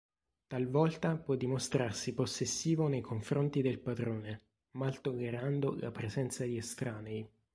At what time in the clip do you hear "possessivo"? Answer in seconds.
2.15-2.87